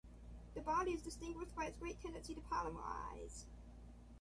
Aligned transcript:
The 0.55 0.61
body 0.61 0.93
is 0.93 1.03
distinguished 1.03 1.53
by 1.55 1.65
its 1.65 1.77
great 1.77 2.01
tendency 2.01 2.33
to 2.33 2.41
polymerize. 2.41 3.43